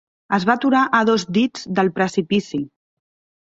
Es 0.37 0.45
va 0.49 0.53
aturar 0.53 0.79
a 0.99 1.01
dos 1.09 1.25
dits 1.37 1.67
del 1.81 1.93
precipici. 2.01 2.63